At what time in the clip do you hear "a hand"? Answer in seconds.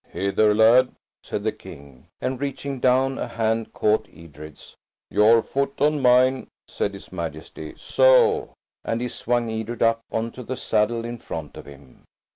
3.19-3.71